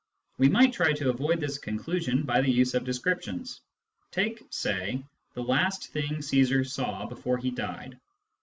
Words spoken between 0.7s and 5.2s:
try to avoid this conclusion by the use of descriptions. Take (say)"